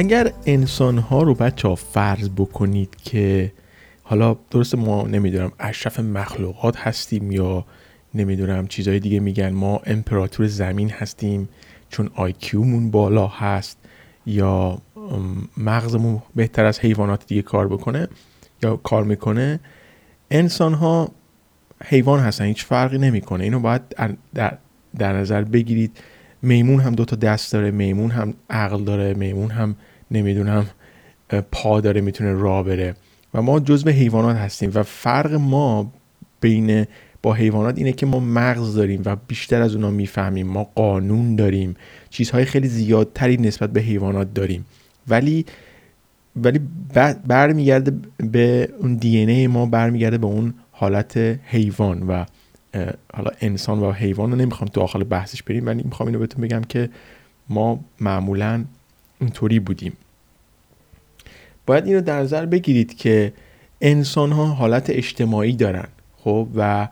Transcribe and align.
اگر 0.00 0.32
انسان 0.46 0.98
ها 0.98 1.22
رو 1.22 1.34
بچه 1.34 1.68
ها 1.68 1.74
فرض 1.74 2.28
بکنید 2.28 2.96
که 3.04 3.52
حالا 4.02 4.36
درست 4.50 4.74
ما 4.74 5.02
نمی‌دونم 5.02 5.52
اشرف 5.58 6.00
مخلوقات 6.00 6.76
هستیم 6.76 7.32
یا 7.32 7.64
نمی‌دونم 8.14 8.66
چیزهای 8.66 9.00
دیگه 9.00 9.20
میگن 9.20 9.48
ما 9.52 9.80
امپراتور 9.86 10.46
زمین 10.46 10.90
هستیم 10.90 11.48
چون 11.88 12.10
آیکیومون 12.14 12.90
بالا 12.90 13.26
هست 13.26 13.78
یا 14.26 14.78
مغزمون 15.56 16.22
بهتر 16.34 16.64
از 16.64 16.80
حیوانات 16.80 17.26
دیگه 17.26 17.42
کار 17.42 17.68
بکنه 17.68 18.08
یا 18.62 18.76
کار 18.76 19.04
می‌کنه 19.04 19.60
انسان 20.30 20.74
ها 20.74 21.08
حیوان 21.84 22.20
هستن 22.20 22.44
هیچ 22.44 22.64
فرقی 22.64 22.98
نمی‌کنه. 22.98 23.44
اینو 23.44 23.60
باید 23.60 23.82
در, 24.34 24.58
در 24.98 25.12
نظر 25.12 25.44
بگیرید. 25.44 25.98
میمون 26.42 26.80
هم 26.80 26.94
دو 26.94 27.04
تا 27.04 27.16
دست 27.16 27.52
داره 27.52 27.70
میمون 27.70 28.10
هم 28.10 28.34
عقل 28.50 28.84
داره 28.84 29.14
میمون 29.14 29.50
هم 29.50 29.76
نمی‌دونم 30.10 30.66
پا 31.52 31.80
داره 31.80 32.00
می‌تونه 32.00 32.32
راه 32.32 32.64
بره. 32.64 32.94
و 33.34 33.42
ما 33.42 33.60
جزو 33.60 33.90
حیوانات 33.90 34.36
هستیم 34.36 34.70
و 34.74 34.82
فرق 34.82 35.34
ما 35.34 35.92
بین 36.40 36.86
با 37.22 37.34
حیوانات 37.34 37.78
اینه 37.78 37.92
که 37.92 38.06
ما 38.06 38.20
مغز 38.20 38.74
داریم 38.74 39.02
و 39.04 39.16
بیشتر 39.28 39.62
از 39.62 39.74
اونا 39.74 39.90
می‌فهمیم. 39.90 40.46
ما 40.46 40.64
قانون 40.74 41.36
داریم. 41.36 41.76
چیزهای 42.10 42.44
خیلی 42.44 42.68
زیادتری 42.68 43.36
نسبت 43.36 43.70
به 43.70 43.80
حیوانات 43.80 44.34
داریم. 44.34 44.66
ولی 45.08 45.46
ولی 46.36 46.60
برمیگرده 47.26 47.92
به 48.18 48.68
اون 48.78 48.94
دی 48.94 49.16
ای 49.16 49.46
ما 49.46 49.66
برمیگرده 49.66 50.18
به 50.18 50.26
اون 50.26 50.54
حالت 50.72 51.16
حیوان 51.44 52.02
و 52.02 52.24
حالا 53.14 53.30
انسان 53.40 53.78
و 53.80 53.92
حیوان 53.92 54.30
رو 54.30 54.36
نمی‌خوام 54.36 54.68
تو 54.68 54.80
آخر 54.80 55.04
بحثش 55.04 55.42
بریم 55.42 55.66
ولی 55.66 55.82
می‌خوام 55.82 56.06
اینو 56.06 56.18
بهتون 56.18 56.44
بگم 56.44 56.60
که 56.60 56.88
ما 57.48 57.80
معمولا 58.00 58.64
اینطوری 59.20 59.60
بودیم. 59.60 59.92
باید 61.66 61.86
اینو 61.86 62.00
در 62.00 62.20
نظر 62.20 62.46
بگیرید 62.46 62.96
که 62.96 63.32
انسان 63.80 64.32
ها 64.32 64.46
حالت 64.46 64.90
اجتماعی 64.90 65.52
دارن 65.52 65.88
خب؟ 66.16 66.48
و 66.54 66.88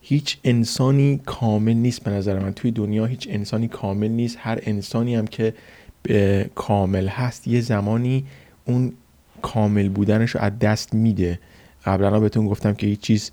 هیچ 0.00 0.38
انسانی 0.44 1.20
کامل 1.26 1.72
نیست 1.72 2.04
به 2.04 2.10
نظر 2.10 2.38
من. 2.38 2.52
توی 2.52 2.70
دنیا 2.70 3.06
هیچ 3.06 3.28
انسانی 3.30 3.68
کامل 3.68 4.08
نیست. 4.08 4.36
هر 4.40 4.58
انسانی 4.62 5.14
هم 5.14 5.26
که 5.26 5.54
کامل 6.54 7.08
هست 7.08 7.48
یه 7.48 7.60
زمانی 7.60 8.24
اون 8.64 8.92
کامل 9.42 9.88
بودنش 9.88 10.30
رو 10.30 10.40
از 10.40 10.58
دست 10.58 10.94
میده. 10.94 11.38
قبلا 11.84 12.20
بهتون 12.20 12.46
گفتم 12.46 12.74
که 12.74 12.86
هیچ 12.86 13.00
چیز 13.00 13.30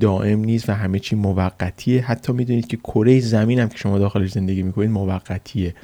دائم 0.00 0.40
نیست 0.40 0.68
و 0.68 0.72
همه 0.72 0.98
چی 0.98 1.16
موقتیه. 1.16 2.02
حتی 2.02 2.32
می‌دونید 2.32 2.66
که 2.66 2.76
کره 2.76 3.20
زمین 3.20 3.58
هم 3.58 3.68
که 3.68 3.78
شما 3.78 3.98
داخلش 3.98 4.30
زندگی 4.30 4.62
می‌کنید 4.62 4.90
موقتیه. 4.90 5.74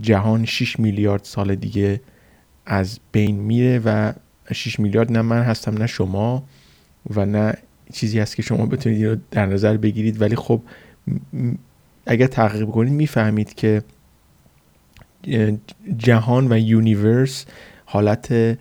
جهان 0.00 0.44
6 0.44 0.80
میلیارد 0.80 1.24
سال 1.24 1.54
دیگه 1.54 2.00
از 2.66 2.98
بین 3.12 3.36
میره 3.36 3.78
و 3.84 4.12
6 4.52 4.80
میلیارد 4.80 5.12
نه 5.12 5.22
من 5.22 5.42
هستم 5.42 5.78
نه 5.78 5.86
شما 5.86 6.44
و 7.14 7.26
نه 7.26 7.54
چیزی 7.92 8.18
هست 8.18 8.36
که 8.36 8.42
شما 8.42 8.66
بتونید 8.66 9.04
رو 9.04 9.16
در 9.30 9.46
نظر 9.46 9.76
بگیرید. 9.76 10.20
ولی 10.20 10.36
خب 10.36 10.62
اگر 12.06 12.26
تحقیق 12.26 12.64
کنید 12.64 12.92
می‌فهمید 12.92 13.54
که 13.54 13.82
جهان 15.96 16.52
و 16.52 16.58
یونیورس 16.58 17.46
حالت 17.84 18.28
به 18.28 18.58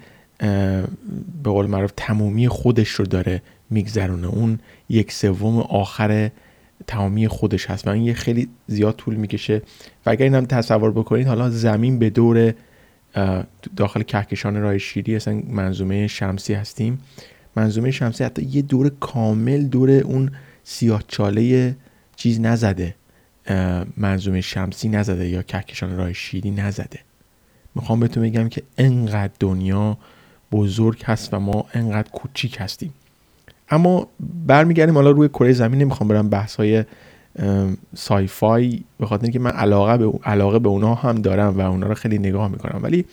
قول 1.43 1.65
معروف 1.65 1.91
تمامی 1.97 2.47
خودش 2.47 2.89
رو 2.89 3.05
داره 3.05 3.41
میگذرونه. 3.69 4.27
اون 4.27 4.59
یک 4.89 5.11
سوم 5.11 5.59
آخر 5.59 6.31
تمامی 6.87 7.27
خودش 7.27 7.69
هست 7.69 7.87
و 7.87 7.89
این 7.89 8.03
یه 8.03 8.13
خیلی 8.13 8.49
زیاد 8.67 8.95
طول 8.95 9.15
می‌کشه. 9.15 9.61
و 10.05 10.09
اگر 10.09 10.23
این 10.23 10.35
هم 10.35 10.45
تصور 10.45 10.91
بکنید 10.91 11.27
حالا 11.27 11.49
زمین 11.49 11.99
به 11.99 12.09
دور 12.09 12.53
داخل 13.75 14.03
کهکشان 14.03 14.61
راه 14.61 14.77
شیری 14.77 15.15
اصلا 15.15 15.41
منظومه 15.47 16.07
شمسی 16.07 16.53
هستیم. 16.53 16.99
منظومه 17.55 17.91
شمسی 17.91 18.23
حتی 18.23 18.45
یه 18.45 18.61
دور 18.61 18.91
کامل 18.99 19.63
دور 19.63 19.91
اون 19.91 20.31
سیاه 20.63 21.03
چاله 21.07 21.75
چیز 22.15 22.39
نزده. 22.41 22.95
منظومه 23.97 24.41
شمسی 24.41 24.89
نزده 24.89 25.27
یا 25.27 25.41
کهکشان 25.41 25.97
راه 25.97 26.13
شیری 26.13 26.51
نزده. 26.51 26.99
می‌خوام 27.75 27.99
بهتون 27.99 28.23
بگم 28.23 28.49
که 28.49 28.63
انقدر 28.77 29.33
دنیا 29.39 29.97
بزرگ 30.51 31.03
هست 31.03 31.33
و 31.33 31.39
ما 31.39 31.65
انقدر 31.73 32.09
کوچیک 32.09 32.57
هستیم. 32.59 32.93
اما 33.69 34.07
برمیگردیم 34.47 34.95
حالا 34.95 35.11
روی 35.11 35.27
کره 35.27 35.53
زمین 35.53 35.81
نمی‌خوام 35.81 36.07
برم 36.07 36.29
بحث 36.29 36.55
های 36.55 36.83
سای 37.95 38.27
فای 38.27 38.83
به 38.99 39.05
خاطر 39.05 39.23
اینکه 39.23 39.39
من 39.39 39.51
علاقه 39.51 39.97
به 39.97 40.19
علاقه 40.23 40.59
به 40.59 40.69
اونها 40.69 40.95
هم 40.95 41.15
دارم 41.15 41.57
و 41.57 41.61
اونا 41.61 41.87
رو 41.87 41.93
خیلی 41.93 42.17
نگاه 42.17 42.47
می‌کنم. 42.47 42.79
ولی 42.83 43.05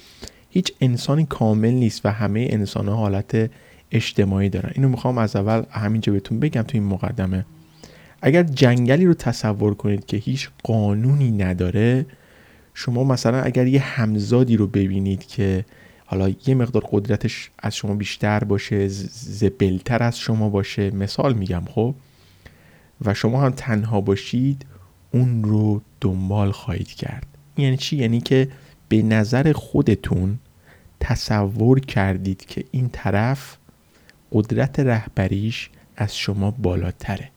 هیچ 0.50 0.72
انسانی 0.80 1.26
کامل 1.26 1.70
نیست 1.70 2.06
و 2.06 2.08
همه 2.08 2.48
انسان 2.50 2.88
ها 2.88 2.96
حالت 2.96 3.50
اجتماعی 3.92 4.48
دارن. 4.48 4.70
اینو 4.74 4.88
می‌خوام 4.88 5.18
از 5.18 5.36
اول 5.36 5.62
همینجا 5.70 6.12
بهتون 6.12 6.40
بگم 6.40 6.62
تو 6.62 6.78
این 6.78 6.84
مقدمه. 6.84 7.44
اگر 8.22 8.42
جنگلی 8.42 9.06
رو 9.06 9.14
تصور 9.14 9.74
کنید 9.74 10.06
که 10.06 10.16
هیچ 10.16 10.50
قانونی 10.64 11.30
نداره 11.30 12.06
شما 12.74 13.04
مثلا 13.04 13.40
اگر 13.40 13.66
یه 13.66 13.80
همزادی 13.80 14.56
رو 14.56 14.66
ببینید 14.66 15.26
که 15.26 15.64
حالا 16.06 16.32
یه 16.46 16.54
مقدار 16.54 16.84
قدرتش 16.90 17.50
از 17.58 17.76
شما 17.76 17.94
بیشتر 17.94 18.44
باشه 18.44 18.88
زبلتر 18.88 20.02
از 20.02 20.18
شما 20.18 20.48
باشه 20.48 20.90
مثال 20.90 21.34
میگم 21.34 21.62
خب؟ 21.74 21.94
و 23.04 23.14
شما 23.14 23.42
هم 23.42 23.50
تنها 23.50 24.00
باشید 24.00 24.66
اون 25.10 25.44
رو 25.44 25.82
دنبال 26.00 26.50
خواهید 26.50 26.88
کرد. 26.88 27.26
یعنی 27.56 27.76
چی؟ 27.76 27.96
یعنی 27.96 28.20
که 28.20 28.48
به 28.88 29.02
نظر 29.02 29.52
خودتون 29.52 30.38
تصور 31.00 31.80
کردید 31.80 32.46
که 32.46 32.64
این 32.70 32.88
طرف 32.88 33.56
قدرت 34.32 34.80
رهبریش 34.80 35.70
از 35.96 36.16
شما 36.16 36.50
بالاتره. 36.50 37.30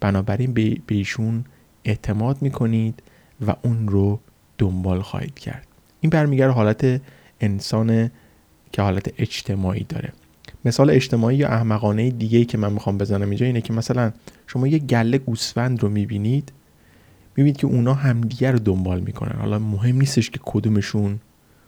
بنابراین 0.00 0.52
به 0.54 0.80
ایشون 0.88 1.44
اعتماد 1.84 2.42
می‌کنید 2.42 3.02
و 3.46 3.54
اون 3.62 3.88
رو 3.88 4.20
دنبال 4.58 5.02
خواهید 5.02 5.38
کرد. 5.38 5.66
این 6.00 6.10
برمیگرده 6.10 6.52
حالت 6.52 7.00
انسان 7.40 8.10
که 8.72 8.82
حالت 8.82 9.12
اجتماعی 9.18 9.86
داره. 9.88 10.12
مثال 10.64 10.90
اجتماعی 10.90 11.36
یا 11.36 11.48
احمقانه 11.48 12.10
دیگه 12.10 12.44
که 12.44 12.58
من 12.58 12.72
می‌خوام 12.72 12.98
بزنم 12.98 13.30
اینجا 13.30 13.46
اینه 13.46 13.60
که 13.60 13.72
مثلا 13.72 14.12
شما 14.46 14.66
یه 14.66 14.78
گله 14.78 15.18
گوسفند 15.18 15.82
رو 15.82 15.88
می‌بینید 15.88 16.52
می‌بینید 17.36 17.56
که 17.56 17.66
اونا 17.66 17.94
همدیگه 17.94 18.50
رو 18.50 18.58
دنبال 18.58 19.00
می‌کنن. 19.00 19.40
حالا 19.40 19.58
مهم 19.58 19.96
نیستش 19.96 20.30
که 20.30 20.40
کدومشون 20.42 21.20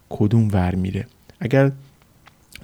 کدوم 0.09 0.49
ور 0.53 0.75
میره. 0.75 1.07
اگر 1.41 1.73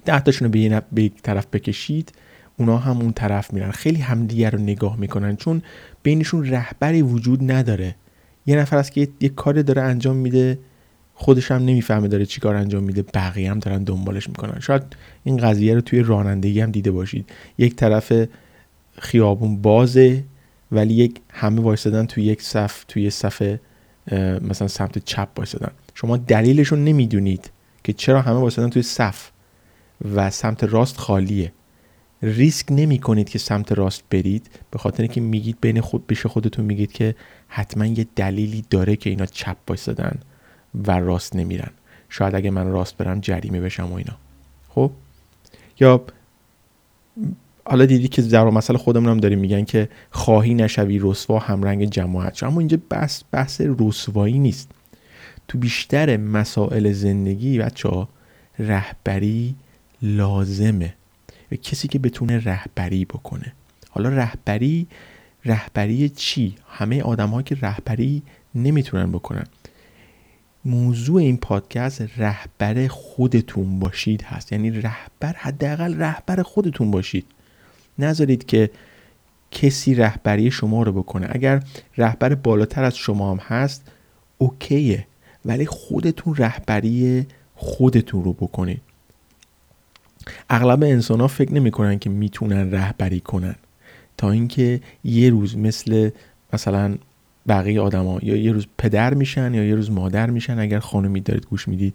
ده 0.05 0.19
تاشون 0.19 0.45
رو 0.45 0.51
به, 0.51 0.81
به 0.91 1.03
یک 1.03 1.21
طرف 1.21 1.47
بکشید 1.53 2.11
اونا 2.57 2.77
هم 2.77 2.97
اون 2.97 3.13
طرف 3.13 3.53
میرن. 3.53 3.71
خیلی 3.71 4.01
همدیگه 4.01 4.49
رو 4.49 4.59
نگاه 4.59 4.97
می‌کنن 4.97 5.35
چون 5.35 5.61
بینشون 6.03 6.45
رهبری 6.49 7.01
وجود 7.01 7.51
نداره. 7.51 7.95
یه 8.45 8.55
نفر 8.55 8.77
است 8.77 8.91
که 8.91 9.07
یه 9.19 9.29
کاری 9.29 9.63
داره 9.63 9.81
انجام 9.81 10.15
میده 10.15 10.59
خودش 11.15 11.51
هم 11.51 11.61
نمی‌فهمه 11.61 12.07
داره 12.07 12.25
چیکار 12.25 12.55
انجام 12.55 12.83
میده 12.83 13.01
بقیه 13.01 13.51
هم 13.51 13.59
دارن 13.59 13.83
دنبالش 13.83 14.27
می‌کنن. 14.27 14.59
شاید 14.59 14.83
این 15.23 15.37
قضیه 15.37 15.73
رو 15.73 15.81
توی 15.81 15.99
رانندگی 15.99 16.61
هم 16.61 16.71
دیده 16.71 16.91
باشید. 16.91 17.29
یک 17.57 17.75
طرف 17.75 18.13
خیابون 18.97 19.61
بازه 19.61 20.23
ولی 20.71 20.93
یک 20.93 21.19
همه 21.29 21.61
وایسادن 21.61 22.05
توی 22.05 22.23
یک 22.23 22.41
صف 22.41 22.83
توی 22.87 23.09
صف 23.09 23.57
مثلا 24.41 24.67
سمت 24.67 24.97
چپ 24.97 25.27
وایسادن. 25.37 25.71
شما 25.93 26.17
دلیلش 26.17 26.67
رو 26.67 26.77
نمی‌دونید 26.77 27.49
که 27.83 27.93
چرا 27.93 28.21
همه 28.21 28.39
وایسادن 28.39 28.69
توی 28.69 28.81
صف 28.81 29.29
و 30.15 30.29
سمت 30.29 30.63
راست 30.63 30.97
خالیه. 30.97 31.51
ریسک 32.21 32.65
نمی 32.69 32.99
کنید 32.99 33.29
که 33.29 33.39
سمت 33.39 33.71
راست 33.71 34.03
برید 34.09 34.49
به 34.71 34.79
خاطر 34.79 35.03
اینکه 35.03 35.21
میگید 35.21 35.57
بین 35.61 35.81
خود 35.81 36.07
بشه 36.07 36.29
خودتون 36.29 36.65
میگید 36.65 36.91
که 36.91 37.15
حتما 37.47 37.85
یه 37.85 38.07
دلیلی 38.15 38.65
داره 38.69 38.95
که 38.95 39.09
اینا 39.09 39.25
چپ 39.25 39.57
وایسادن. 39.67 40.19
و 40.87 40.91
راست 40.91 41.35
نمیرن. 41.35 41.71
شاید 42.09 42.35
اگه 42.35 42.49
من 42.49 42.67
راست 42.67 42.97
برم 42.97 43.19
جریمه 43.19 43.61
بشم 43.61 43.91
و 43.91 43.93
اینا. 43.93 44.13
خب؟ 44.69 44.91
یا 45.79 46.01
حالا 47.65 47.85
دیدی 47.85 48.07
که 48.07 48.21
در 48.21 48.43
مسئله 48.43 48.77
خودمون 48.77 49.09
هم 49.09 49.17
داریم 49.17 49.39
میگن 49.39 49.63
که 49.63 49.89
خواهی 50.11 50.53
نشوی 50.53 50.99
رسوا 51.01 51.39
همرنگ 51.39 51.85
جماعت 51.85 52.43
اما 52.43 52.59
اینجا 52.59 52.77
بحث 52.89 53.21
بحث 53.31 53.61
رسوایی 53.79 54.39
نیست. 54.39 54.71
تو 55.47 55.57
بیشتر 55.57 56.17
مسائل 56.17 56.91
زندگی 56.91 57.59
بچه 57.59 57.89
ها 57.89 58.09
رهبری 58.59 59.55
لازمه. 60.01 60.93
کسی 61.61 61.87
که 61.87 61.99
بتونه 61.99 62.43
رهبری 62.43 63.05
بکنه. 63.05 63.53
حالا 63.89 64.09
رهبری 64.09 64.87
رهبری 65.45 66.09
چی؟ 66.09 66.55
همه 66.69 67.01
آدم 67.01 67.41
که 67.41 67.57
رهبری 67.61 68.21
نمی‌تونن 68.55 69.11
بکنن. 69.11 69.45
موضوع 70.65 71.21
این 71.21 71.37
پادکست 71.37 72.01
رهبر 72.17 72.87
خودتون 72.87 73.79
باشید 73.79 74.21
هست. 74.21 74.51
یعنی 74.51 74.71
رهبر 74.71 75.33
حداقل 75.33 75.95
رهبر 75.95 76.41
خودتون 76.41 76.91
باشید. 76.91 77.25
نذارید 77.99 78.45
که 78.45 78.69
کسی 79.51 79.95
رهبری 79.95 80.51
شما 80.51 80.83
رو 80.83 80.91
بکنه. 80.91 81.27
اگر 81.31 81.63
رهبر 81.97 82.35
بالاتر 82.35 82.83
از 82.83 82.95
شما 82.95 83.31
هم 83.31 83.37
هست 83.37 83.91
اوکیه. 84.37 85.07
ولی 85.45 85.65
خودتون 85.65 86.35
رهبری 86.35 87.25
خودتون 87.55 88.23
رو 88.23 88.33
بکنید. 88.33 88.81
اغلب 90.49 90.83
انسان 90.83 91.21
ها 91.21 91.27
فکر 91.27 91.53
نمی‌کنن 91.53 91.99
که 91.99 92.09
می‌تونن 92.09 92.71
رهبری 92.71 93.19
کنن. 93.19 93.55
تا 94.17 94.31
اینکه 94.31 94.81
یه 95.03 95.29
روز 95.29 95.57
مثل 95.57 96.09
مثلا 96.53 96.97
بقیه 97.47 97.81
آدما. 97.81 98.19
یا 98.23 98.35
یه 98.35 98.51
روز 98.51 98.67
پدر 98.77 99.13
میشن 99.13 99.53
یا 99.53 99.65
یه 99.65 99.75
روز 99.75 99.91
مادر 99.91 100.29
میشن 100.29 100.59
اگر 100.59 100.79
خانمی 100.79 101.21
دارید 101.21 101.45
گوش 101.45 101.67
می‌دید. 101.67 101.93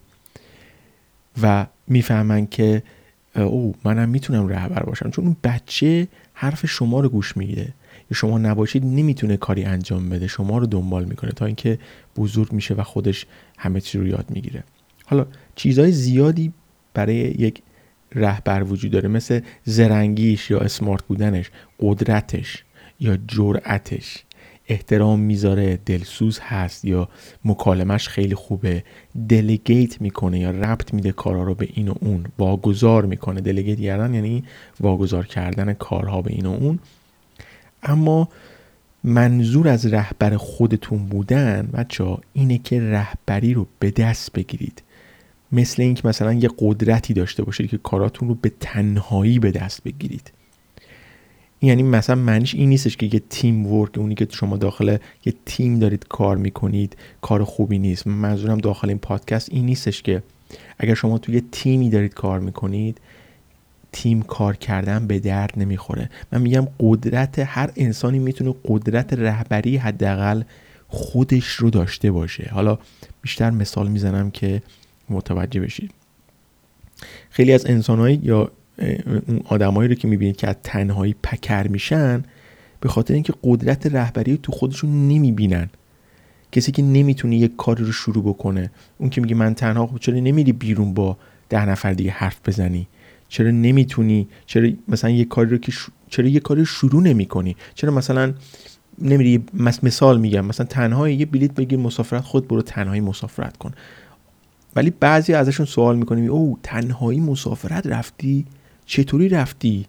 و 1.42 1.66
می‌فهمن 1.86 2.46
که 2.46 2.82
او 3.34 3.74
منم 3.84 4.08
می‌تونم 4.08 4.48
رهبر 4.48 4.82
باشم. 4.82 5.10
چون 5.10 5.24
اون 5.24 5.36
بچه 5.44 6.08
حرف 6.32 6.66
شما 6.66 7.00
رو 7.00 7.08
گوش 7.08 7.36
یا 7.36 8.14
شما 8.14 8.38
نباشید 8.38 8.84
نمی‌تونه 8.84 9.36
کاری 9.36 9.64
انجام 9.64 10.08
بده. 10.08 10.26
شما 10.26 10.58
رو 10.58 10.66
دنبال 10.66 11.04
می‌کنه 11.04 11.30
تا 11.30 11.46
اینکه 11.46 11.78
بزرگ 12.16 12.52
میشه 12.52 12.74
و 12.74 12.82
خودش 12.82 13.26
همه 13.58 13.80
چی 13.80 13.98
رو 13.98 14.06
یاد 14.06 14.26
می‌گیره. 14.30 14.64
حالا 15.06 15.26
چیزهای 15.54 15.92
زیادی 15.92 16.52
برای 16.94 17.16
یک 17.16 17.62
رهبر 18.14 18.62
وجود 18.62 18.90
داره. 18.90 19.08
مثل 19.08 19.40
زرنگیش 19.64 20.50
یا 20.50 20.58
smart 20.58 21.04
بودنش 21.04 21.50
قدرتش 21.80 22.64
یا 23.00 23.18
جرأتش. 23.28 24.24
احترام 24.70 25.20
می‌ذاره 25.20 25.78
دلسوز 25.86 26.38
هست 26.42 26.84
یا 26.84 27.08
مکالمش 27.44 28.08
خیلی 28.08 28.34
خوبه. 28.34 28.84
delegate 29.28 30.00
می‌کنه 30.00 30.38
یا 30.40 30.50
ربط 30.50 30.94
میده 30.94 31.12
کارها 31.12 31.42
رو 31.42 31.54
به 31.54 31.68
این 31.74 31.88
و 31.88 31.94
اون. 32.00 32.24
واگذار 32.38 33.04
می‌کنه. 33.06 33.40
delegate 33.40 33.80
کردن 33.80 34.14
یعنی 34.14 34.44
واگذار 34.80 35.26
کردن 35.26 35.72
کارها 35.72 36.22
به 36.22 36.32
این 36.32 36.46
و 36.46 36.50
اون. 36.50 36.78
اما 37.82 38.28
منظور 39.04 39.68
از 39.68 39.86
رهبر 39.86 40.36
خودتون 40.36 41.06
بودن 41.06 41.68
بچه 41.72 42.16
اینه 42.32 42.58
که 42.58 42.80
رهبری 42.80 43.54
رو 43.54 43.66
به 43.78 43.90
دست 43.90 44.32
بگیرید. 44.32 44.82
مثل 45.52 45.82
اینکه 45.82 46.08
مثلا 46.08 46.32
یه 46.32 46.50
قدرتی 46.58 47.14
داشته 47.14 47.42
باشید 47.42 47.70
که 47.70 47.78
کاراتون 47.78 48.28
رو 48.28 48.34
به 48.34 48.52
تنهایی 48.60 49.38
به 49.38 49.50
دست 49.50 49.82
بگیرید. 49.82 50.32
یعنی 51.62 51.82
مثلا 51.82 52.16
معنیش 52.16 52.54
این 52.54 52.68
نیستش 52.68 52.96
که 52.96 53.06
یه 53.12 53.22
تیم 53.30 53.66
ورک 53.66 53.98
اونی 53.98 54.14
که 54.14 54.26
شما 54.30 54.56
داخل 54.56 54.96
یه 55.24 55.34
تیم 55.46 55.78
دارید 55.78 56.06
کار 56.08 56.36
می‌کنید 56.36 56.96
کار 57.20 57.44
خوبی 57.44 57.78
نیست. 57.78 58.06
منظورم 58.06 58.58
داخل 58.58 58.88
این 58.88 58.98
پادکست 58.98 59.48
این 59.52 59.66
نیستش 59.66 60.02
که 60.02 60.22
اگر 60.78 60.94
شما 60.94 61.18
توی 61.18 61.34
یه 61.34 61.42
تیمی 61.52 61.90
دارید 61.90 62.14
کار 62.14 62.40
می‌کنید 62.40 63.00
تیم 63.92 64.22
کار 64.22 64.56
کردن 64.56 65.06
به 65.06 65.18
درد 65.18 65.52
نمی‌خوره. 65.56 66.10
من 66.32 66.42
میگم 66.42 66.68
قدرت 66.80 67.38
هر 67.38 67.70
انسانی 67.76 68.18
می‌تونه 68.18 68.54
قدرت 68.64 69.12
رهبری 69.12 69.76
حداقل 69.76 70.42
خودش 70.88 71.46
رو 71.46 71.70
داشته 71.70 72.10
باشه. 72.10 72.50
حالا 72.52 72.78
بیشتر 73.22 73.50
مثال 73.50 73.88
می‌زنم 73.88 74.30
که 74.30 74.62
متوجه 75.10 75.60
بشید. 75.60 75.90
خیلی 77.30 77.52
از 77.52 77.66
انسانهایی 77.66 78.20
یا 78.22 78.52
اون 79.28 79.40
آدمایی 79.44 79.88
رو 79.88 79.94
که 79.94 80.08
می‌بینید 80.08 80.36
که 80.36 80.48
از 80.48 80.56
تنهایی 80.62 81.14
پکر 81.22 81.68
میشن 81.68 82.22
به 82.80 82.88
خاطر 82.88 83.14
اینکه 83.14 83.32
قدرت 83.42 83.86
رهبری 83.86 84.38
تو 84.42 84.52
خودشون 84.52 85.08
نمی‌بینن. 85.08 85.70
کسی 86.52 86.72
که 86.72 86.82
نمی‌تونه 86.82 87.36
یک 87.36 87.56
کاری 87.56 87.84
رو 87.84 87.92
شروع 87.92 88.24
بکنه. 88.24 88.70
اون 88.98 89.10
که 89.10 89.20
میگه 89.20 89.34
من 89.34 89.54
تنها 89.54 89.86
خب 89.86 89.98
چرا 89.98 90.14
نمیری 90.14 90.52
بیرون 90.52 90.94
با 90.94 91.16
ده 91.48 91.68
نفر 91.68 91.92
دیگه 91.92 92.10
حرف 92.10 92.40
بزنی؟ 92.46 92.88
چرا 93.28 93.50
نمی‌تونی؟ 93.50 94.28
چرا 94.46 94.68
مثلا 94.88 95.10
یه 95.10 95.24
کاری 95.24 95.50
رو 95.50 95.58
که 95.58 95.72
چرا 96.08 96.28
یه 96.28 96.40
کاری 96.40 96.66
شروع 96.66 97.02
نمی‌کنی؟ 97.02 97.56
چرا 97.74 97.92
مثلا 97.92 98.34
نمیری 98.98 99.44
مثال 99.82 100.20
میگم. 100.20 100.46
مثلا 100.46 100.66
تنهایی 100.66 101.16
یه 101.16 101.26
بلیت 101.26 101.54
بگیر 101.54 101.78
مسافرت 101.78 102.20
خود 102.20 102.48
برو 102.48 102.62
تنهایی 102.62 103.00
مسافرت 103.00 103.56
کن. 103.56 103.72
ولی 104.76 104.92
بعضی 105.00 105.34
ازشون 105.34 105.66
سوال 105.66 105.96
می‌کنیم 105.96 106.30
او 106.30 106.58
تنهایی 106.62 107.20
مسافرت 107.20 107.86
رفتی؟ 107.86 108.46
چطوری 108.90 109.28
رفتی؟ 109.28 109.86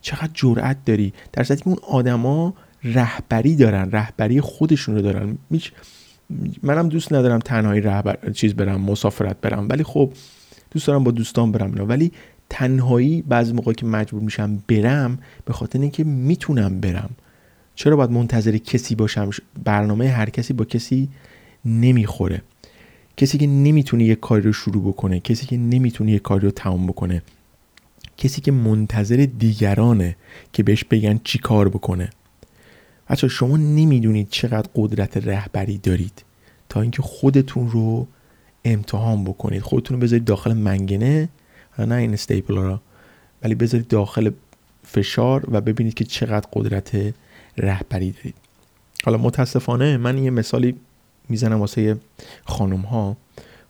چقدر 0.00 0.30
جرأت 0.34 0.76
داری؟ 0.84 1.12
در 1.32 1.44
صورتی 1.44 1.62
که 1.62 1.68
اون 1.68 1.78
آدما 1.82 2.54
رهبری 2.84 3.56
دارن 3.56 3.90
رهبری 3.90 4.40
خودشون 4.40 4.94
رو 4.94 5.02
دارن. 5.02 5.38
میچ 5.50 5.72
منم 6.62 6.88
دوست 6.88 7.12
ندارم 7.12 7.38
تنهایی 7.38 7.80
رهبر 7.80 8.30
چیز 8.32 8.54
برم 8.54 8.80
مسافرت 8.80 9.40
برم. 9.40 9.68
ولی 9.68 9.84
خب 9.84 10.12
دوست 10.70 10.86
دارم 10.86 11.04
با 11.04 11.10
دوستان 11.10 11.52
برم 11.52 11.88
ولی 11.88 12.12
تنهایی 12.50 13.22
بعضی 13.22 13.52
موقع 13.52 13.72
که 13.72 13.86
مجبور 13.86 14.22
میشم 14.22 14.62
برم 14.68 15.18
به 15.44 15.52
خاطر 15.52 15.80
اینکه 15.80 16.04
می‌تونم 16.04 16.80
برم. 16.80 17.10
چرا 17.74 17.96
باید 17.96 18.10
منتظر 18.10 18.56
کسی 18.56 18.94
باشم؟ 18.94 19.30
برنامه 19.64 20.08
هر 20.08 20.30
کسی 20.30 20.52
با 20.52 20.64
کسی 20.64 21.08
نمی‌خوره. 21.64 22.42
کسی 23.16 23.38
که 23.38 23.46
نمی‌تونه 23.46 24.04
یه 24.04 24.14
کاری 24.14 24.42
رو 24.42 24.52
شروع 24.52 24.82
بکنه 24.82 25.20
کسی 25.20 25.46
که 25.46 25.56
نمی‌تونه 25.56 26.12
یه 26.12 26.18
کاری 26.18 26.44
رو 26.44 26.50
تمام 26.50 26.86
بکنه. 26.86 27.22
کسی 28.18 28.40
که 28.40 28.52
منتظر 28.52 29.28
دیگرانه 29.38 30.16
که 30.52 30.62
بهش 30.62 30.84
بگن 30.84 31.20
چی 31.24 31.38
کار 31.38 31.68
بکنه. 31.68 32.10
بچه 33.10 33.28
شما 33.28 33.56
نمی‌دونید 33.56 34.28
چقدر 34.30 34.68
قدرت 34.74 35.16
رهبری 35.16 35.78
دارید 35.78 36.24
تا 36.68 36.80
اینکه 36.80 37.02
خودتون 37.02 37.70
رو 37.70 38.06
امتحان 38.64 39.24
بکنید. 39.24 39.62
خودتون 39.62 39.96
رو 39.96 40.02
بذارید 40.02 40.24
داخل 40.24 40.52
منگنه 40.52 41.28
نه 41.78 41.94
این 41.94 42.12
استیپل 42.12 42.76
ولی 43.42 43.54
بذارید 43.54 43.88
داخل 43.88 44.30
فشار 44.84 45.46
و 45.50 45.60
ببینید 45.60 45.94
که 45.94 46.04
چقدر 46.04 46.48
قدرت 46.52 47.14
رهبری 47.56 48.10
دارید. 48.10 48.34
حالا 49.04 49.18
متاسفانه 49.18 49.96
من 49.96 50.18
یه 50.18 50.30
مثالی 50.30 50.74
می‌زنم 51.28 51.60
واسه 51.60 51.96
خانم 52.44 52.80
ها 52.80 53.16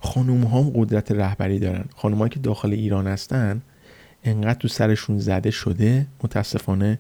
خانم 0.01 0.45
ها 0.45 0.63
قدرت 0.75 1.13
رهبری 1.13 1.59
دارن. 1.59 1.85
خانم 1.97 2.29
که 2.29 2.41
داخل 2.41 2.73
ایران 2.73 3.07
هستن 3.07 3.63
انقدر 4.25 4.59
تو 4.59 4.69
سرشون 4.69 5.19
زده 5.19 5.51
شده 5.51 6.07
متاسفانه 6.23 6.99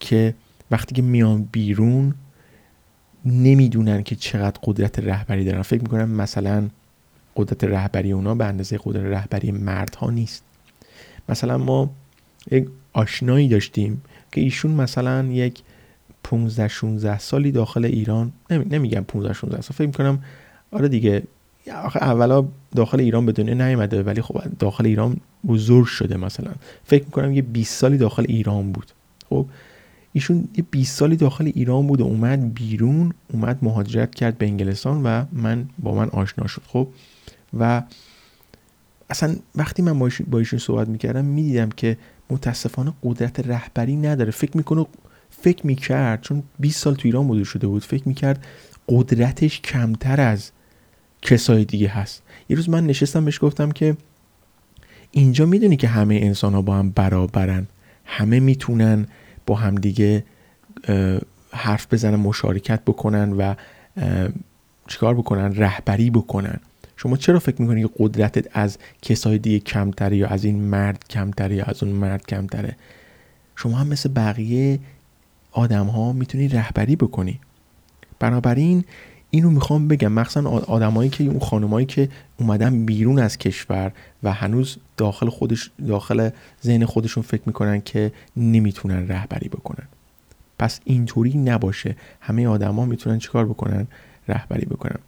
که 0.00 0.34
وقتی 0.70 0.94
که 0.94 1.02
میان 1.02 1.48
بیرون 1.52 2.14
نمی‌دونن 3.24 4.02
که 4.02 4.16
چقدر 4.16 4.60
قدرت 4.62 4.98
رهبری 4.98 5.44
دارن. 5.44 5.62
فکر 5.62 5.82
می‌کنن 5.82 6.04
مثلا 6.04 6.68
قدرت 7.36 7.64
رهبری 7.64 8.12
اونا 8.12 8.34
به 8.34 8.44
اندازه 8.44 8.78
قدرت 8.84 9.04
رهبری 9.04 9.52
مردها 9.52 10.10
نیست. 10.10 10.42
مثلا 11.28 11.58
ما 11.58 11.90
یک 12.50 12.68
آشنایی 12.92 13.48
داشتیم 13.48 14.02
که 14.32 14.40
ایشون 14.40 14.70
مثلا 14.70 15.24
یک 15.24 15.62
15 16.22 16.68
16 16.68 17.18
سالی 17.18 17.52
داخل 17.52 17.84
ایران 17.84 18.32
نمیگم 18.50 19.00
15 19.00 19.32
16 19.32 19.60
سال 19.60 19.76
فکر 19.76 19.86
می‌کنم 19.86 20.24
آره 20.70 20.88
دیگه 20.88 21.22
آخه 21.74 22.02
اولا 22.02 22.44
داخل 22.76 23.00
ایران 23.00 23.26
به 23.26 23.32
دنیا 23.32 23.54
نیومده 23.54 24.02
ولی 24.02 24.22
خب 24.22 24.42
داخل 24.58 24.86
ایران 24.86 25.16
بزرگ 25.46 25.86
شده 25.86 26.16
مثلا. 26.16 26.50
فکر 26.84 27.04
می‌کنم 27.04 27.32
یه 27.32 27.42
20 27.42 27.78
سالی 27.78 27.98
داخل 27.98 28.24
ایران 28.28 28.72
بود. 28.72 28.86
خب 29.30 29.46
ایشون 30.12 30.48
یه 30.56 30.64
20 30.70 30.98
سالی 30.98 31.16
داخل 31.16 31.50
ایران 31.54 31.86
بود 31.86 32.00
و 32.00 32.04
اومد 32.04 32.54
بیرون 32.54 33.12
اومد 33.32 33.58
مهاجرت 33.62 34.14
کرد 34.14 34.38
به 34.38 34.46
انگلستان 34.46 35.02
و 35.02 35.24
من 35.32 35.68
با 35.78 35.94
من 35.94 36.08
آشنا 36.08 36.46
شد. 36.46 36.62
خب 36.66 36.88
و 37.58 37.82
اصلا 39.10 39.36
وقتی 39.56 39.82
من 39.82 39.98
با 40.30 40.38
ایشون 40.38 40.58
صحبت 40.58 40.88
می‌کردم 40.88 41.24
می‌دیدم 41.24 41.68
که 41.68 41.96
متاسفانه 42.30 42.92
قدرت 43.02 43.48
رهبری 43.48 43.96
نداره. 43.96 44.30
فکر 44.30 44.56
می‌کنه 44.56 44.86
فکر 45.30 45.66
می‌کرد 45.66 46.20
چون 46.20 46.42
20 46.58 46.82
سال 46.82 46.94
تو 46.94 47.02
ایران 47.04 47.28
بزرگ 47.28 47.44
شده 47.44 47.66
بود 47.66 47.84
فکر 47.84 48.08
می‌کرد 48.08 48.46
قدرتش 48.88 49.60
کمتر 49.60 50.20
از 50.20 50.50
کسای 51.22 51.64
دیگه 51.64 51.88
هست. 51.88 52.22
یه 52.48 52.56
روز 52.56 52.68
من 52.68 52.86
نشستم 52.86 53.24
بهش 53.24 53.38
گفتم 53.42 53.70
که 53.70 53.96
اینجا 55.10 55.46
می‌دونی 55.46 55.76
که 55.76 55.88
همه 55.88 56.14
انسان 56.14 56.54
ها 56.54 56.62
با 56.62 56.76
هم 56.76 56.90
برابرن. 56.90 57.66
همه 58.04 58.40
می‌تونن 58.40 59.06
با 59.46 59.54
هم 59.54 59.74
دیگه 59.74 60.24
حرف 61.52 61.86
بزنن 61.92 62.16
مشارکت 62.16 62.80
بکنن 62.86 63.32
و 63.32 63.54
چیکار 64.88 65.14
بکنن؟ 65.14 65.54
رهبری 65.56 66.10
بکنن. 66.10 66.60
شما 66.96 67.16
چرا 67.16 67.38
فکر 67.38 67.62
می‌کنی 67.62 67.82
که 67.82 67.90
قدرتت 67.98 68.56
از 68.56 68.78
کسای 69.02 69.38
دیگه 69.38 69.58
کمتره 69.58 70.16
یا 70.16 70.28
از 70.28 70.44
این 70.44 70.62
مرد 70.62 71.04
کمتره 71.10 71.54
یا 71.54 71.64
از 71.64 71.82
اون 71.82 71.92
مرد 71.92 72.26
کمتره؟ 72.26 72.76
شما 73.56 73.76
هم 73.76 73.86
مثل 73.86 74.08
بقیه 74.08 74.78
آدم 75.52 75.86
ها 75.86 76.12
می‌تونی 76.12 76.48
رهبری 76.48 76.96
بکنی. 76.96 77.40
بنابراین 78.18 78.84
اینو 79.30 79.50
می‌خوام 79.50 79.88
بگم 79.88 80.12
مخصوصا 80.12 80.48
آدمایی 80.48 81.10
که 81.10 81.24
اون 81.24 81.40
خانمایی 81.40 81.86
که 81.86 82.08
اومدن 82.36 82.86
بیرون 82.86 83.18
از 83.18 83.38
کشور 83.38 83.92
و 84.22 84.32
هنوز 84.32 84.76
داخل 84.96 85.28
خودش 85.28 85.70
داخل 85.88 86.30
ذهن 86.64 86.84
خودشون 86.86 87.22
فکر 87.22 87.42
می‌کنن 87.46 87.80
که 87.80 88.12
نمی‌تونن 88.36 89.08
رهبری 89.08 89.48
بکنن. 89.48 89.88
پس 90.58 90.80
اینطوری 90.84 91.38
نباشه. 91.38 91.96
همه 92.20 92.46
آدما 92.46 92.84
می‌تونن 92.84 93.18
چیکار 93.18 93.46
بکنن؟ 93.46 93.86
رهبری 94.28 94.66
بکنن. 94.66 94.98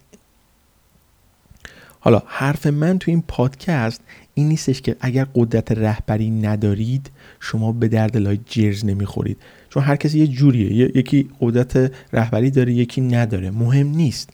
حالا 2.05 2.21
حرف 2.25 2.67
من 2.67 2.99
تو 2.99 3.11
این 3.11 3.23
پادکست 3.27 4.01
این 4.33 4.47
نیستش 4.47 4.81
که 4.81 4.95
اگر 4.99 5.27
قدرت 5.35 5.71
رهبری 5.71 6.29
ندارید 6.29 7.11
شما 7.39 7.71
به 7.71 7.87
درد 7.87 8.17
لای 8.17 8.39
جرز 8.45 8.85
نمی‌خورید. 8.85 9.37
چون 9.69 9.83
هر 9.83 9.95
کسی 9.95 10.19
یه 10.19 10.27
جوریه. 10.27 10.97
یکی 10.97 11.29
قدرت 11.39 11.91
رهبری 12.13 12.51
داره 12.51 12.73
یکی 12.73 13.01
نداره. 13.01 13.51
مهم 13.51 13.87
نیست. 13.87 14.29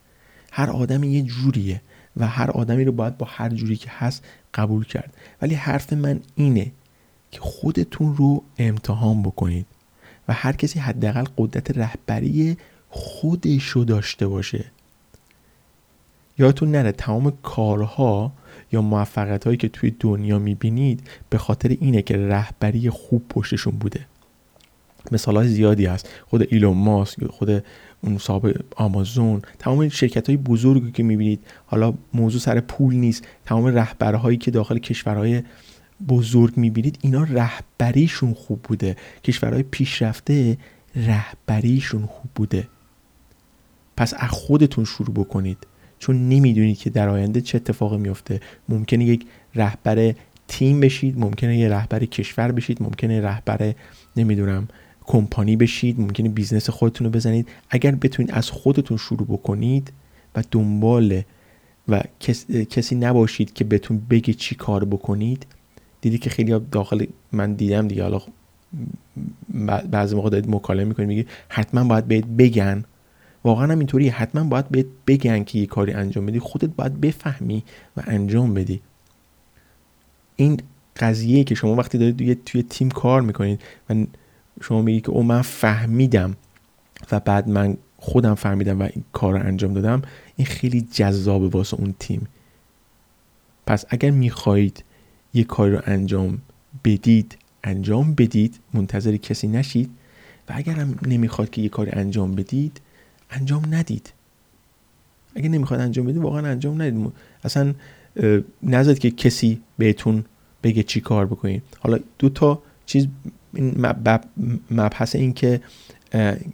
هر 0.51 0.69
آدم 0.69 1.03
یه 1.03 1.21
جوریه 1.21 1.81
و 2.17 2.27
هر 2.27 2.51
آدمی 2.51 2.83
رو 2.85 2.91
باید 2.91 3.17
با 3.17 3.27
هر 3.29 3.49
جوری 3.49 3.75
که 3.75 3.89
هست 3.89 4.25
قبول 4.53 4.85
کرد. 4.85 5.13
ولی 5.41 5.55
حرف 5.55 5.93
من 5.93 6.19
اینه 6.35 6.71
که 7.31 7.39
خودتون 7.39 8.15
رو 8.15 8.43
امتحان 8.57 9.21
بکنید 9.21 9.65
و 10.27 10.33
هر 10.33 10.51
کسی 10.51 10.79
حداقل 10.79 11.25
قدرت 11.37 11.77
رهبری 11.77 12.57
خودش 12.89 13.63
رو 13.63 13.83
داشته 13.83 14.27
باشه. 14.27 14.65
یادتون 16.39 16.71
نره 16.71 16.91
تمام 16.91 17.33
کارها 17.43 18.31
یا 18.71 18.81
موفقیت 18.81 19.43
هایی 19.43 19.57
که 19.57 19.69
توی 19.69 19.95
دنیا 19.99 20.39
می‌بینید 20.39 21.07
به 21.29 21.37
خاطر 21.37 21.69
اینه 21.69 22.01
که 22.01 22.17
رهبری 22.17 22.89
خوب 22.89 23.27
پشتشون 23.29 23.73
بوده. 23.73 24.05
مثال 25.11 25.35
های 25.35 25.47
زیادی 25.47 25.85
هست. 25.85 26.09
خود 26.27 26.47
ایلون 26.49 26.77
ماسک 26.77 27.25
خود 27.25 27.63
اون 28.01 28.17
صاحب 28.17 28.55
آمازون 28.75 29.41
تمام 29.59 29.89
شرکت 29.89 30.27
های 30.27 30.37
بزرگی 30.37 30.91
که 30.91 31.03
می‌بینید. 31.03 31.39
حالا 31.65 31.93
موضوع 32.13 32.41
سر 32.41 32.59
پول 32.59 32.95
نیست. 32.95 33.27
تمام 33.45 33.65
رهبرهایی 33.65 34.37
که 34.37 34.51
داخل 34.51 34.77
کشورهای 34.77 35.43
بزرگ 36.07 36.57
می‌بینید 36.57 36.97
اینا 37.01 37.23
رهبریشون 37.23 38.33
خوب 38.33 38.61
بوده. 38.61 38.95
کشورهای 39.23 39.63
پیشرفته 39.63 40.57
رهبریشون 40.95 42.05
خوب 42.05 42.31
بوده. 42.35 42.67
پس 43.97 44.13
از 44.17 44.29
خودتون 44.29 44.85
شروع 44.85 45.13
بکنید. 45.15 45.57
چون 45.99 46.29
نمی‌دونید 46.29 46.77
که 46.77 46.89
در 46.89 47.09
آینده 47.09 47.41
چه 47.41 47.55
اتفاقی 47.55 47.97
میفته 47.97 48.41
ممکنه 48.69 49.05
یک 49.05 49.25
رهبر 49.55 50.13
تیم 50.47 50.79
بشید 50.79 51.19
ممکنه 51.19 51.57
یه 51.57 51.69
رهبر 51.69 52.05
کشور 52.05 52.51
بشید 52.51 52.83
ممکنه 52.83 53.21
رهبر 53.21 53.73
نمی‌دونم 54.15 54.67
کمپانی 55.05 55.55
بشید 55.55 55.99
ممکنه 55.99 56.29
business 56.29 56.69
خودتون 56.69 57.05
رو 57.05 57.11
بزنید. 57.11 57.47
اگر 57.69 57.91
بتونید 57.91 58.31
از 58.31 58.49
خودتون 58.49 58.97
شروع 58.97 59.27
بکنید 59.27 59.91
و 60.35 60.43
دنبال 60.51 62.03
کسی 62.69 62.95
نباشید 62.95 63.53
که 63.53 63.63
بهتون 63.63 64.01
بگه 64.09 64.33
چی 64.33 64.55
کار 64.55 64.85
بکنید 64.85 65.45
دیدی 66.01 66.17
که 66.17 66.29
خیلی 66.29 66.59
داخل 66.71 67.05
من 67.31 67.53
دیدم 67.53 67.87
دیگه 67.87 68.03
حالا 68.03 68.21
بعضی 69.91 70.15
موقع 70.15 70.29
دارید 70.29 70.49
مکالمه 70.49 70.83
می‌کنید 70.83 71.07
میگی 71.07 71.25
حتما 71.49 71.83
باید 71.83 72.37
بگن. 72.37 72.83
واقعا 73.43 73.71
هم 73.71 73.79
اینطوری 73.79 74.09
حتما 74.09 74.43
باید 74.43 74.69
بهت 74.69 74.85
بگن 75.07 75.43
که 75.43 75.59
یه 75.59 75.65
کاری 75.65 75.93
انجام 75.93 76.25
بدی. 76.25 76.39
خودت 76.39 76.69
باید 76.69 77.01
بفهمی 77.01 77.63
و 77.97 78.03
انجام 78.07 78.53
بدی. 78.53 78.81
این 80.35 80.59
قضیه 80.97 81.43
که 81.43 81.55
شما 81.55 81.75
وقتی 81.75 81.97
دارید 81.97 82.43
توی 82.43 82.63
تیم 82.63 82.89
کار 82.89 83.21
می‌کنید 83.21 83.61
و 83.89 84.05
شما 84.61 84.81
میگی 84.81 85.01
که 85.01 85.09
او 85.09 85.23
من 85.23 85.41
فهمیدم 85.41 86.35
و 87.11 87.19
بعد 87.19 87.47
من 87.47 87.77
خودم 87.97 88.35
فهمیدم 88.35 88.79
و 88.79 88.83
این 88.83 89.03
کار 89.13 89.39
رو 89.39 89.47
انجام 89.47 89.73
دادم 89.73 90.01
این 90.35 90.45
خیلی 90.45 90.81
جذابه 90.81 91.47
واسه 91.47 91.77
اون 91.77 91.95
تیم. 91.99 92.27
پس 93.65 93.85
اگر 93.89 94.11
می‌خواهید 94.11 94.83
یه 95.33 95.43
کاری 95.43 95.71
رو 95.71 95.81
انجام 95.85 96.41
بدید 96.83 97.37
انجام 97.63 98.13
بدید 98.13 98.59
منتظر 98.73 99.17
کسی 99.17 99.47
نشید 99.47 99.89
و 100.49 100.53
اگر 100.55 100.73
هم 100.73 100.99
نمی‌خواد 101.07 101.49
که 101.49 101.61
یه 101.61 101.69
کاری 101.69 101.91
انجام 101.91 102.35
بدید 102.35 102.81
انجام 103.29 103.63
ندید. 103.69 104.13
اگر 105.35 105.49
نمی‌خواد 105.49 105.79
انجام 105.79 106.05
بدید 106.05 106.21
واقعا 106.21 106.47
انجام 106.47 106.81
ندید. 106.81 107.11
اصلا 107.43 107.73
نذارید 108.63 108.99
که 108.99 109.11
کسی 109.11 109.61
بهتون 109.77 110.25
بگه 110.63 110.83
چی 110.83 111.01
کار 111.01 111.25
بکنید. 111.25 111.63
حالا 111.79 111.99
دو 112.19 112.29
تا 112.29 112.61
چیز 112.85 113.07
این 113.53 113.87
مبحث 114.71 115.15
این 115.15 115.33
که 115.33 115.61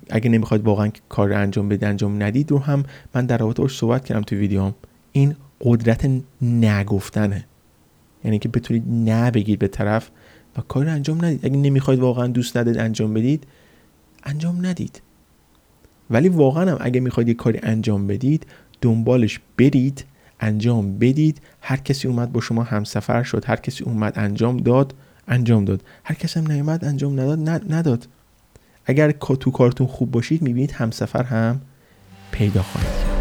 اگه 0.10 0.30
نمی‌خواید 0.30 0.66
واقعا 0.66 0.92
کار 1.10 1.34
انجام 1.34 1.70
بدید 1.70 1.84
انجام 1.84 2.24
ندید 2.24 2.52
رو 2.52 2.60
هم 2.60 2.84
من 3.16 3.26
در 3.26 3.38
رابطه 3.38 3.62
باش 3.62 3.78
صحبت 3.78 4.06
کردم 4.06 4.22
تو 4.22 4.36
ویدیوم 4.36 4.76
این 5.12 5.36
قدرت 5.62 6.10
نگفتنه. 6.42 7.46
یعنی 8.24 8.40
که 8.40 8.50
بتونید 8.50 8.84
نه 8.88 9.32
بگید 9.32 9.60
به 9.60 9.68
طرف 9.68 10.10
و 10.58 10.62
کار 10.62 10.88
انجام 10.88 11.26
ندید. 11.26 11.46
اگه 11.46 11.58
نمی‌خواید 11.58 12.00
واقعا 12.00 12.28
دوست 12.28 12.58
ندید 12.58 12.78
انجام 12.78 13.14
بدید 13.14 13.48
انجام 14.24 14.66
ندید. 14.66 15.02
ولی 16.10 16.30
واقعا 16.30 16.72
هم 16.72 16.78
اگه 16.82 17.00
می‌خواید 17.00 17.28
یه 17.28 17.34
کاری 17.34 17.60
انجام 17.64 18.08
بدید 18.08 18.46
دنبالش 18.82 19.40
برید 19.58 20.06
انجام 20.40 20.98
بدید. 20.98 21.42
هر 21.62 21.78
کسی 21.78 22.08
اومد 22.08 22.32
با 22.32 22.42
شما 22.42 22.64
همسفر 22.64 23.24
شد 23.24 23.44
هر 23.48 23.56
کسی 23.56 23.84
اومد 23.84 24.14
انجام 24.20 24.58
داد 24.58 24.94
انجام 25.28 25.66
داد. 25.66 25.84
هر 26.04 26.16
کسی 26.16 26.40
هم 26.40 26.52
نیومد 26.52 26.86
انجام 26.86 27.20
نداد 27.20 27.74
نداد. 27.74 28.08
اگر 28.86 29.12
تو 29.12 29.52
کارتون 29.52 29.88
خوب 29.88 30.12
باشید 30.12 30.42
می‌بینید 30.42 30.72
همسفر 30.72 31.24
هم 31.24 31.62
پیدا 32.32 32.62
خواهید 32.62 33.15